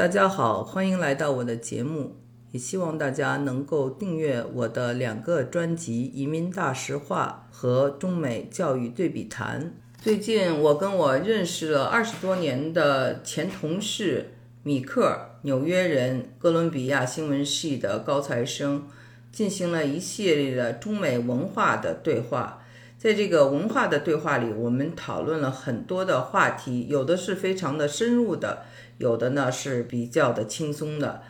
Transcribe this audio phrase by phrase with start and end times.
[0.00, 2.16] 大家好，欢迎来到我的节目，
[2.52, 9.62] 也希望大家能够订阅我的两个专辑《移民大实话》和《中美教育对比谈》。
[10.02, 14.32] 最近，我跟我认识了二十多年的前同事
[14.62, 18.88] 米克，纽约人，哥伦比亚新闻系的高材生，
[19.30, 22.62] 进行了一系列的中美文化的对话。
[22.96, 28.62] 在这个文化的对话里，我们讨论了很多的话题，有的是非常的深入的。
[29.00, 31.22] 有的呢是比较的轻松的，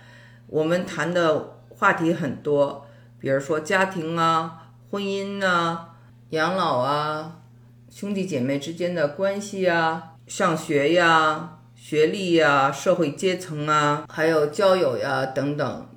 [0.49, 2.85] 我们谈的话题很多，
[3.21, 5.95] 比如说家庭啊、婚姻啊、
[6.31, 7.43] 养老啊、
[7.89, 15.89] 兄弟姐妹之间的关系啊、上学呀、学历呀、社会阶层啊，还有交友呀等等。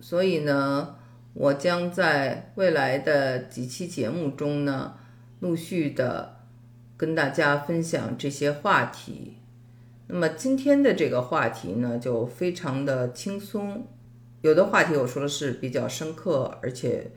[0.00, 0.96] 所以呢，
[1.32, 4.96] 我将在未来的几期节目中呢，
[5.40, 6.36] 陆续的
[6.98, 9.38] 跟大家分享这些话题。
[10.06, 13.86] 那么今天的这个话题呢，就非常的轻松。
[14.42, 17.10] 有的话题我说的是比较深刻，而且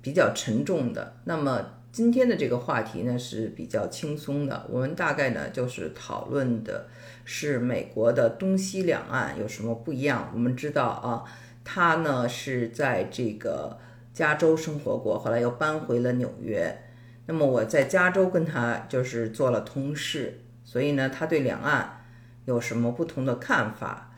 [0.00, 1.16] 比较沉重的。
[1.24, 4.66] 那么今天的这个话题呢是比较轻松的。
[4.70, 6.88] 我们大概呢就是讨论的
[7.26, 10.30] 是美国的东西两岸有什么不一样。
[10.32, 11.24] 我们知道啊，
[11.62, 13.78] 他呢是在这个
[14.14, 16.82] 加州生活过，后来又搬回了纽约。
[17.26, 20.40] 那么我在加州跟他就是做了同事。
[20.70, 22.04] 所以呢，他对两岸
[22.44, 24.12] 有什么不同的看法？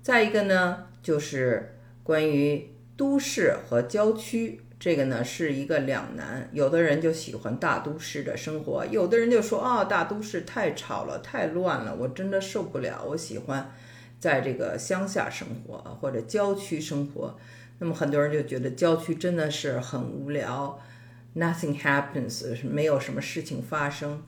[0.00, 6.48] 再一个呢，就是关于都市和郊区，这个呢是一个两难。
[6.54, 13.04] 有的人就喜欢大都市的生活，有的人就说啊，大都市太吵了，太乱了，我真的受不了。
[13.08, 13.70] 我喜欢
[14.18, 17.36] 在这个乡下生活或者郊区生活。
[17.80, 20.80] 那么很多人就觉得郊区真的是很无聊
[21.36, 24.22] ，nothing happens，没有什么事情发生。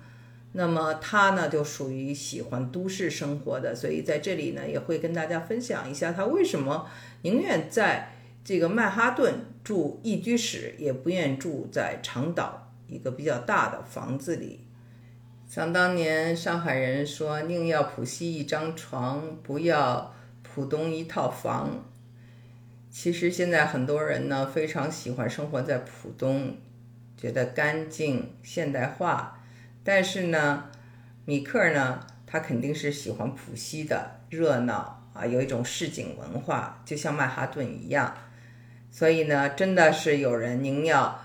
[0.53, 6.89] 那么他呢，就属于喜欢都市生活的，所以在这里呢，也会跟大家分享一下他为什么
[7.23, 14.67] 宁愿在这个曼哈顿住一居室，也不愿住在长岛一个比较大的房子里。
[15.49, 21.85] 想当年上海人说宁要浦西一张床，不要浦东一套房。
[22.91, 26.57] 其实现在很多人呢，非常喜欢生活在浦东，
[27.17, 29.40] 觉得干净现代化。
[29.93, 30.67] 但是呢，
[31.25, 38.15] 米克呢，他肯定是喜欢浦西的热闹啊，有一种市井文化，就像曼哈顿一样。
[38.93, 41.21] 所以呢，真的是有人宁要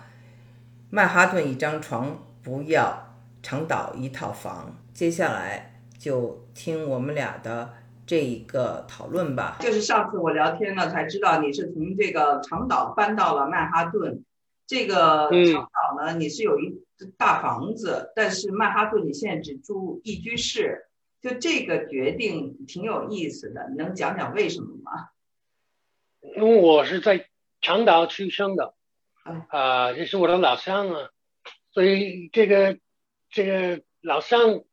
[0.89, 4.75] 曼哈顿一张床，不要长岛一套房。
[4.91, 7.71] 接下来就听我们俩的
[8.07, 9.57] 这一个讨论吧。
[9.59, 14.23] 就是上次我聊天呢，才知道你是从这个长岛搬到了曼哈顿。
[14.67, 16.73] 这个长岛呢，你是有一
[17.17, 20.87] 大房子，但是曼哈顿你现在只住一居室，
[21.21, 25.09] 就这个决定挺有意思的，能讲讲为什么吗？
[26.35, 27.27] 因为我是在
[27.61, 28.73] 长岛出生的，
[29.49, 31.09] 啊，这是我的老乡啊，
[31.71, 32.79] 所以这个
[33.29, 34.63] 这个老乡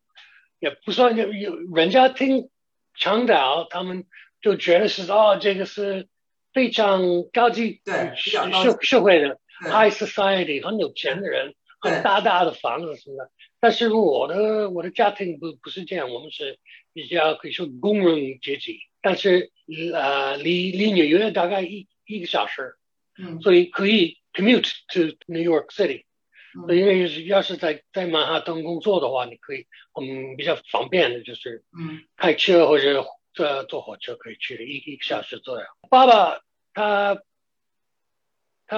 [0.58, 2.48] 也不算有有人家听
[2.94, 4.06] 长岛，他们
[4.40, 6.08] 就觉得是哦，这个是
[6.54, 9.38] 非常高级对社社会的。
[9.62, 13.30] High society 很有钱的人，很大大的房子什么的。
[13.60, 16.58] 但是我的我的家庭不不是这样，我们是
[16.92, 18.80] 比较可以说工人阶级。
[19.00, 19.52] 但是
[19.94, 22.74] 呃，离离纽约大概一一个小时，
[23.18, 26.04] 嗯，所以可以 commute to New York City。
[26.54, 29.66] 嗯，因为要是在在曼哈顿工作的话，你可以
[30.00, 35.66] 嗯比较方便的就是嗯开车或者坐坐火车可以去一一个小时左右。
[35.88, 36.40] 爸爸
[36.74, 37.22] 他。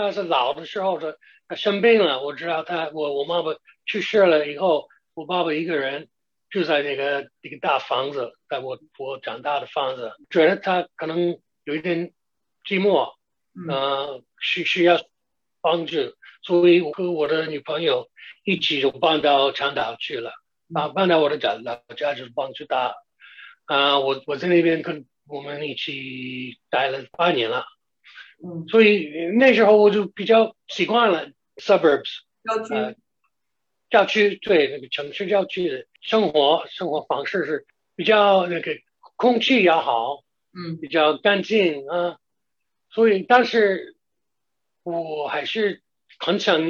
[0.01, 2.21] 他是老的时候，的他生病了。
[2.23, 3.55] 我知道他，我我妈妈
[3.87, 6.09] 去世了以后，我爸爸一个人
[6.51, 12.13] 住在那个一个大房子，在我我长大的房子，觉得他可能有一点
[12.65, 13.13] 寂寞，
[13.55, 15.01] 嗯，需需要
[15.61, 18.11] 帮助，所以我和我的女朋友
[18.43, 20.33] 一起就搬到长岛去了，
[20.75, 22.97] 啊，搬到我的家老家就是帮助他，
[23.67, 27.65] 啊，我我在那边跟我们一起待了八年了。
[28.47, 29.09] 嗯，所以
[29.39, 32.97] 那时候我就比较习惯了 suburbs 郊区，
[33.89, 38.73] 郊区对那个城市郊区的生活生活方式是比较那个
[39.17, 42.19] 空气也好，嗯，比较干净啊。
[42.91, 43.97] 所以但是
[44.83, 45.81] 我还是
[46.19, 46.61] 很想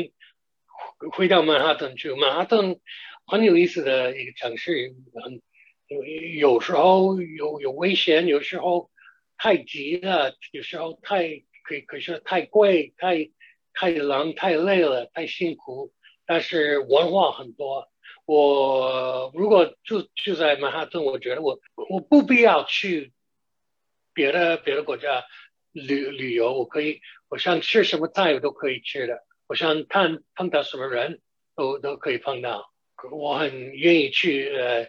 [1.10, 2.14] 回到曼哈顿去。
[2.14, 2.78] 曼哈顿
[3.26, 5.42] 很有意思的一个城市，很
[5.88, 8.92] 有有时候有有危险，有时候
[9.36, 11.42] 太急了，有时候太。
[11.64, 13.30] 可可是太贵，太
[13.72, 15.92] 太冷，太累了，太辛苦。
[16.26, 17.90] 但是文化很多。
[18.26, 21.58] 我如果住住在曼哈顿，我觉得我
[21.90, 23.12] 我不必要去
[24.14, 25.24] 别的别的国家
[25.72, 31.20] 旅旅游，我可以，我想吃什么菜我都可以吃的，我想看碰到什么人
[31.54, 32.70] 都都可以碰到。
[33.12, 34.88] 我很愿意去呃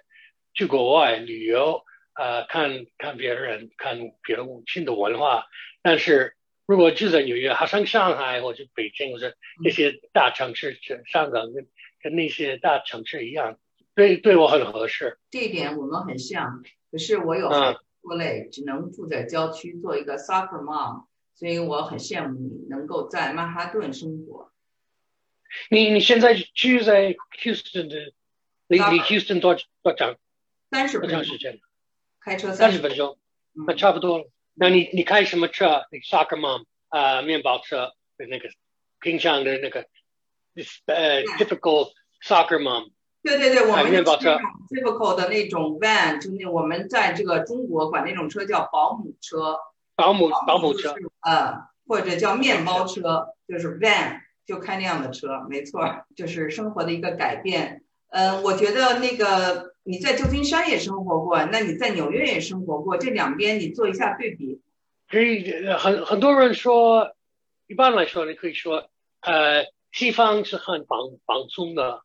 [0.54, 1.84] 去国外旅游，
[2.14, 5.46] 呃看看别人，看别的新的文化。
[5.82, 6.35] 但是
[6.66, 11.68] 如果住在纽约，好像上海或者北京或者这些大城市，香港跟
[12.02, 13.60] 跟那些大城市一样，
[13.94, 15.20] 对对我很合适。
[15.30, 17.50] 这一点我们很像，可是我有
[18.02, 24.52] 拖累，只能住在郊区做一个 soccer mom，所以我很羡慕你能够在曼哈顿生活。
[25.70, 28.14] 你你现在住在 Houston 的，
[28.68, 30.16] 离离 Houston 多多长？
[30.72, 31.60] 三十分钟时间？
[32.20, 33.20] 开车三十分钟，
[33.54, 34.30] 那差不多了。
[34.56, 35.86] 那你你开什么车？
[35.92, 38.50] 那 Soccer Mom 啊，面包车那个
[39.00, 39.86] 平常的那个
[40.88, 41.92] 呃 typical
[42.24, 42.92] Soccer Mom。
[43.22, 44.38] 对对对，我们面包车
[44.70, 49.58] typical 的那种 van，就那我们在这个中国管那种车叫保姆车。
[49.96, 50.96] 保姆保姆车。
[51.22, 54.22] 呃，或者叫面包车，就是 van。
[54.46, 57.82] 就开那样的车，没错，就是生活的一个改变。
[58.12, 64.60] 嗯，我觉得那个你在旧金山也生活过，那你在纽约也生活过，这两边你做一下对比。
[65.08, 67.16] 可以，很很多人说，
[67.68, 68.90] 一般来说，你可以说，
[69.22, 72.02] 呃，西方是很放放松的，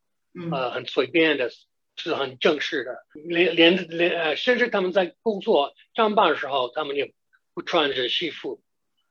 [0.51, 1.49] 呃，很随便的，
[1.95, 7.11] 是很正式的，连连连呃，甚至他们在工作上班的时候，他们也
[7.53, 8.61] 不穿着西服，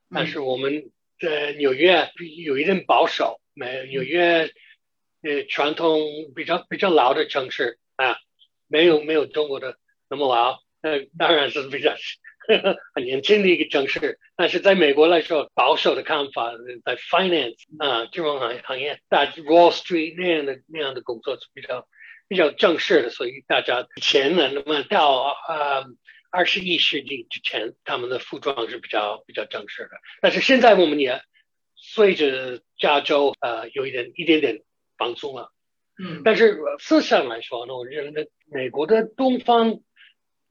[0.09, 0.91] 但是我们。
[1.23, 2.11] 在纽约
[2.47, 4.51] 有一点保守，没纽约
[5.21, 6.01] 呃传统
[6.35, 8.17] 比较比较老的城市啊，
[8.71, 9.77] 没有没有中国的
[10.09, 11.91] 那么老，呃当然是比较
[12.49, 16.53] 呵 呵很年轻的一个城市，但是在美国来说，保守的看法
[16.85, 21.87] 在 finance 啊金融行行业，在 Wall Street 那样的那样的工作是比较
[22.29, 25.85] 比较正式的，所以大家钱呢那么到啊。
[26.33, 29.91] 二十一世纪之前，他们的服装是比较比较正式的。
[30.23, 31.21] 但是现在我们也
[31.75, 34.63] 随着加州呃有一点一点点
[34.97, 35.51] 放松了。
[36.01, 36.23] 嗯。
[36.25, 39.81] 但是思想来说呢，我认为美国的东方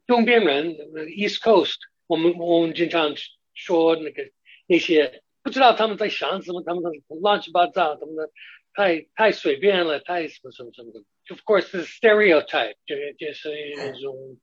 [0.06, 0.78] 东边人
[1.18, 3.16] East Coast，我们我们经常
[3.54, 4.30] 说那个
[4.68, 6.84] 那些不知道他们在想什么，他们
[7.22, 8.30] 乱七八糟，他们的
[8.74, 11.00] 太太随便了，太什么什么什么的。
[11.30, 14.38] Of course stereotype 就是就是一种。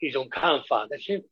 [0.00, 1.24] 一种看法，但是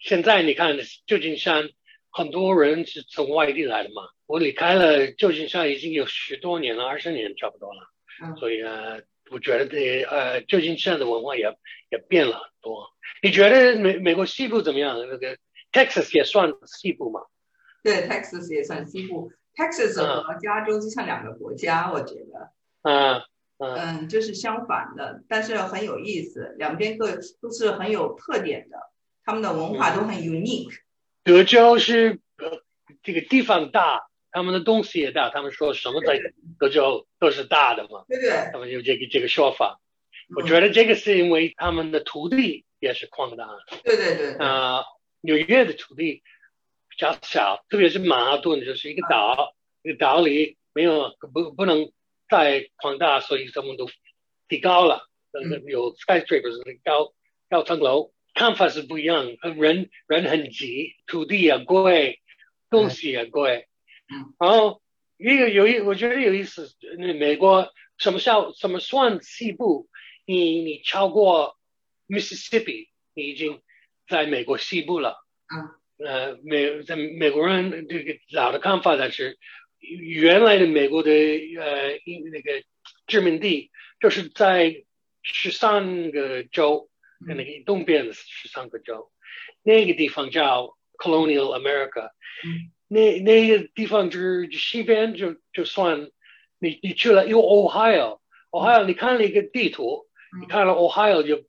[0.00, 1.70] 现在你看旧金山，
[2.10, 4.02] 很多人是从外地来的嘛。
[4.26, 7.89] 我离开了旧金山已经有十多年了，二十年差不多了。
[8.38, 8.98] 所以呢，
[9.30, 11.56] 我觉得这呃旧金山的文化也
[11.90, 12.90] 也变了很多。
[13.22, 14.98] 你觉得美美国西部怎么样？
[14.98, 15.36] 那个
[15.72, 17.20] Texas 也算西部吗？
[17.82, 19.32] 对，Texas 也算西部。
[19.54, 22.52] Texas 和加州就像两个国家，我觉得。
[22.82, 23.22] 嗯。
[23.62, 27.10] 嗯，就是相反的，但是很有意思，两边各
[27.42, 28.78] 都是很有特点的，
[29.22, 30.72] 他们的文化都很 unique。
[31.22, 32.62] 德州是呃
[33.02, 36.18] 这个地方大，他们的东西也大，他们说什么在
[36.58, 39.80] 德州都是大的嘛，对对，他们有这个这个说法。
[40.36, 43.48] 我觉得这个是因为他们的土地也是矿大，
[43.84, 44.34] 对对对。
[44.34, 44.84] 啊，
[45.20, 46.22] 纽约的土地
[46.88, 51.92] 比较小，特别是曼哈顿就是一个岛，一个岛里没有不不能。
[52.30, 53.90] 再扩大，所以他们都
[54.46, 55.08] 提高了。
[55.66, 57.12] 有 skyscrapers 高
[57.48, 59.36] 高层楼，看法是不一样。
[59.56, 62.20] 人人很急，土地也贵，
[62.70, 63.66] 东西也贵。
[64.38, 64.82] 然后
[65.16, 66.68] 一个有一，我觉得有意思。
[66.98, 69.88] 那美国什么叫什么算西部？
[70.26, 71.56] 你你超过
[72.08, 73.60] Mississippi，你已经
[74.08, 75.24] 在美国西部了。
[75.54, 76.06] 嗯。
[76.06, 79.38] 呃，美在美国人这个老的看法但是。
[79.82, 81.98] 原来的美国的呃
[82.30, 82.62] 那个
[83.06, 84.84] 殖民地，就是在
[85.22, 86.90] 十三个州，
[87.26, 89.10] 那个东边的十三个州，
[89.62, 92.10] 那个地方叫 Colonial America，
[92.92, 96.10] 那那个地方就是西边就就算
[96.58, 100.08] 你你去了，有 Ohio，Ohio 你看了一个地图，
[100.40, 101.44] 你看了 Ohio 就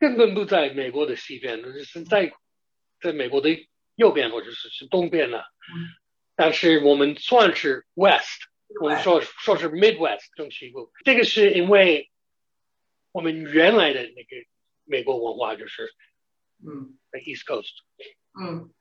[0.00, 2.32] 根本不在美国的西边，是在
[3.00, 3.50] 在美国的
[3.94, 5.44] 右边或者是是东边的。
[6.34, 8.48] 但是我们算是 West，
[8.80, 12.10] 我们说说是 Midwest 中西部，这个是因为
[13.12, 14.44] 我们原来的那个
[14.84, 15.84] 美国文化就是，
[16.66, 17.74] 嗯，East Coast，
[18.40, 18.72] 嗯，